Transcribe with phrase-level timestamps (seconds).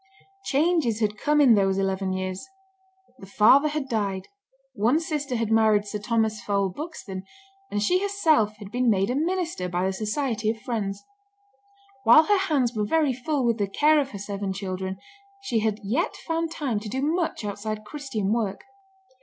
[0.45, 2.47] Changes had come in those eleven years.
[3.19, 4.29] The father had died;
[4.73, 7.21] one sister had married Sir Thomas Fowell Buxton,
[7.69, 11.03] and she herself had been made a "minister" by the Society of Friends.
[12.03, 14.97] While her hands were very full with the care of her seven children,
[15.43, 18.63] she had yet found time to do much outside Christian work.